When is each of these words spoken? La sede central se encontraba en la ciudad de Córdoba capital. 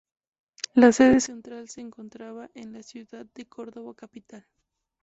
La 0.73 0.91
sede 0.91 1.19
central 1.19 1.69
se 1.69 1.79
encontraba 1.81 2.49
en 2.55 2.73
la 2.73 2.81
ciudad 2.81 3.27
de 3.35 3.45
Córdoba 3.45 3.93
capital. 3.93 4.43